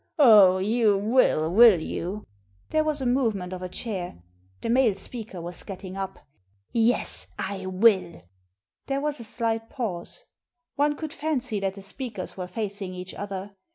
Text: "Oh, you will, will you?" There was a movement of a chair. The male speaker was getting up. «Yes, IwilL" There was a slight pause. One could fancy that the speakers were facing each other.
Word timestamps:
"Oh, 0.17 0.57
you 0.57 0.97
will, 0.97 1.53
will 1.53 1.79
you?" 1.79 2.25
There 2.71 2.83
was 2.83 3.01
a 3.03 3.05
movement 3.05 3.53
of 3.53 3.61
a 3.61 3.69
chair. 3.69 4.17
The 4.61 4.69
male 4.71 4.95
speaker 4.95 5.39
was 5.39 5.61
getting 5.61 5.95
up. 5.95 6.17
«Yes, 6.71 7.27
IwilL" 7.37 8.23
There 8.87 8.99
was 9.01 9.19
a 9.19 9.23
slight 9.23 9.69
pause. 9.69 10.25
One 10.73 10.95
could 10.95 11.13
fancy 11.13 11.59
that 11.59 11.75
the 11.75 11.83
speakers 11.83 12.35
were 12.35 12.47
facing 12.47 12.95
each 12.95 13.13
other. 13.13 13.55